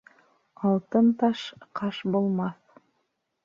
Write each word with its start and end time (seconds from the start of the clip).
Алтын 0.69 1.11
таш 1.23 1.45
ҡаш 1.81 2.03
булмаҫ. 2.17 2.85